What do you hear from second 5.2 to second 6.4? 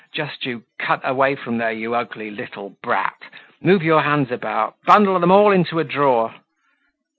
all into a drawer!"